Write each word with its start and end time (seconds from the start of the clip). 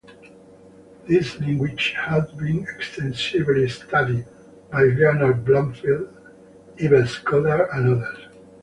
These 1.05 1.39
languages 1.41 1.93
have 1.95 2.35
been 2.35 2.63
extensively 2.63 3.69
studied 3.69 4.25
by 4.71 4.81
Leonard 4.85 5.45
Bloomfield, 5.45 6.09
Ives 6.81 7.19
Goddard, 7.19 7.69
and 7.71 8.01
others. 8.03 8.27